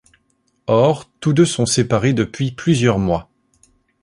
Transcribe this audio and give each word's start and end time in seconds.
Or, 0.65 1.11
tous 1.19 1.31
deux 1.31 1.45
sont 1.45 1.67
séparés 1.67 2.13
depuis 2.13 2.51
plusieurs 2.51 2.97
mois. 2.97 3.29